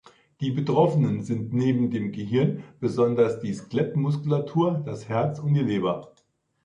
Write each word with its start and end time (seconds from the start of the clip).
Betroffen 0.39 1.21
sind 1.21 1.53
neben 1.53 1.91
dem 1.91 2.11
Gehirn 2.11 2.63
besonders 2.79 3.39
die 3.39 3.53
Skelettmuskulatur, 3.53 4.81
das 4.83 5.07
Herz 5.07 5.37
und 5.37 5.53
die 5.53 5.59
Leber. 5.59 6.11